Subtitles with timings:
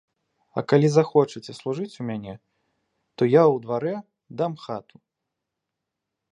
[0.59, 2.33] А калі захочаце служыць у мяне,
[3.17, 3.95] то я ў дварэ
[4.43, 4.97] дам хату.